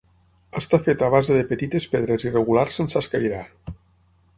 [0.61, 3.45] Està feta a base de petites pedres irregulars sense escairar.